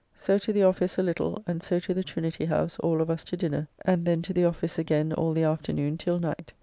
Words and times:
So 0.15 0.39
to 0.39 0.51
the 0.51 0.63
office 0.63 0.97
a 0.97 1.03
little, 1.03 1.43
and 1.45 1.61
so 1.61 1.77
to 1.81 1.93
the 1.93 2.03
Trinity 2.03 2.45
house 2.45 2.79
all 2.79 3.01
of 3.01 3.11
us 3.11 3.23
to 3.25 3.37
dinner; 3.37 3.67
and 3.85 4.03
then 4.03 4.23
to 4.23 4.33
the 4.33 4.45
office 4.45 4.79
again 4.79 5.13
all 5.13 5.31
the 5.33 5.43
afternoon 5.43 5.99
till 5.99 6.17
night. 6.19 6.53